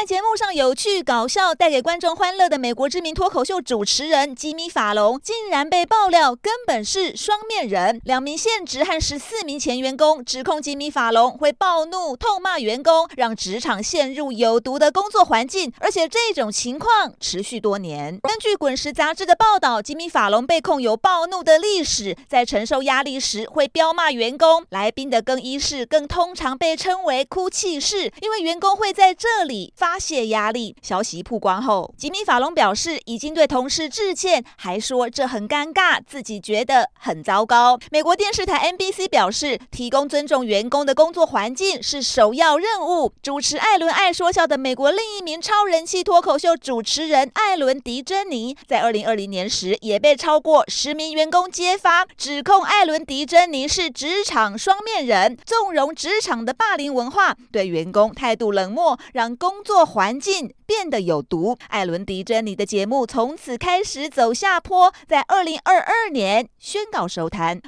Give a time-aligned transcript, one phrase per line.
[0.00, 8.00] 在节目上有趣搞笑、带给观众欢乐的美国知名脱口秀主持人吉米·法隆，竟然被爆料根本是双面人。
[8.04, 18.18] 两名现职和十四名前员工指控吉米·法隆会暴怒、痛骂员工，让职场陷入有毒的工作环境，而且这种情况持续多年。
[18.22, 24.64] 根据《滚石》杂志的报道，吉米·法隆被控有暴怒的历史，在承受压力时会彪骂员工。
[24.70, 29.74] 来宾的更衣室更通常被称为“哭泣室”，因为员工会在这里。
[29.89, 30.76] 发发泄压力。
[30.80, 37.76] 消息曝光后，吉米·法龙表示已经对同事致歉，还说这很尴尬，自己觉得很糟糕。
[37.90, 43.12] 美国电视台 NBC 表示，提供尊重员工的工作环境是首要任务。
[43.20, 59.79] 主持艾伦爱说笑的美国另一名超人气脱口秀主持人艾伦·迪珍妮，在二零二零年时也被超过十名员工揭发，指控艾伦·迪珍妮是职场双面人，纵容职场的霸凌文化，对员工态度冷漠，让工作。
[59.84, 67.58] 环境变得有毒，艾伦·迪珍妮的节目从此开始走下坡，在二零二二年宣告收摊。